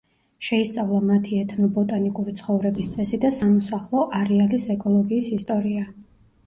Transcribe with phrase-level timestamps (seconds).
[0.45, 5.89] შეისწავლა მათი ეთნობოტანიკური ცხოვრების წესი და სამოსახლო არეალის ეკოლოგიის ისტორია.